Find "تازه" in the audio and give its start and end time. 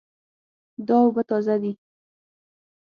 1.29-1.55